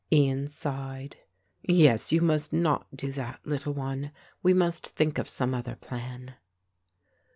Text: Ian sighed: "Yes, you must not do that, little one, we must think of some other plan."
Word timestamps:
Ian 0.11 0.47
sighed: 0.47 1.17
"Yes, 1.61 2.11
you 2.11 2.21
must 2.21 2.51
not 2.51 2.87
do 2.97 3.11
that, 3.11 3.39
little 3.45 3.75
one, 3.75 4.11
we 4.41 4.51
must 4.51 4.87
think 4.87 5.19
of 5.19 5.29
some 5.29 5.53
other 5.53 5.75
plan." 5.75 6.33